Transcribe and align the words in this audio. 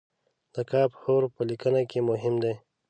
د 0.53 0.55
"ک" 0.69 0.71
حرف 1.01 1.31
په 1.37 1.43
لیکنه 1.49 1.81
کې 1.89 1.99
مهم 2.09 2.35
دی. 2.43 2.53